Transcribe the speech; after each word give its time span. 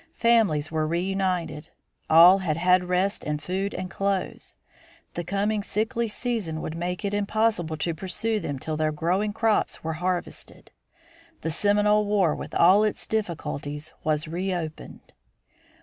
Families 0.17 0.71
were 0.71 0.87
reunited; 0.87 1.69
all 2.09 2.39
had 2.39 2.57
had 2.57 2.85
rest 2.85 3.23
and 3.23 3.39
food 3.39 3.71
and 3.75 3.87
clothes. 3.91 4.55
The 5.13 5.23
coming 5.23 5.61
sickly 5.61 6.07
season 6.09 6.59
would 6.63 6.73
make 6.75 7.05
it 7.05 7.13
impossible 7.13 7.77
to 7.77 7.93
pursue 7.93 8.39
them 8.39 8.57
till 8.57 8.75
their 8.75 8.91
growing 8.91 9.31
crops 9.31 9.83
were 9.83 9.93
harvested. 10.01 10.71
The 11.41 11.51
Seminole 11.51 12.07
war 12.07 12.33
with 12.35 12.55
all 12.55 12.83
its 12.83 13.05
difficulties 13.05 13.93
was 14.03 14.27
reopened. 14.27 15.13